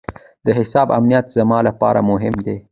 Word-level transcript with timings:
د 0.45 0.47
حساب 0.59 0.87
امنیت 0.97 1.25
زما 1.37 1.59
لپاره 1.67 1.99
مهم 2.09 2.35
دی. 2.45 2.57